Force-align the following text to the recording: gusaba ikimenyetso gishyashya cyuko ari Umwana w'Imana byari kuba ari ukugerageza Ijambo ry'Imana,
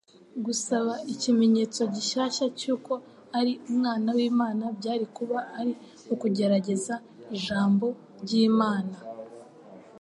gusaba 0.45 0.93
ikimenyetso 1.13 1.81
gishyashya 1.95 2.45
cyuko 2.59 2.93
ari 3.39 3.53
Umwana 3.69 4.09
w'Imana 4.17 4.65
byari 4.77 5.05
kuba 5.15 5.37
ari 5.59 5.73
ukugerageza 6.13 6.93
Ijambo 7.35 7.85
ry'Imana, 8.23 8.95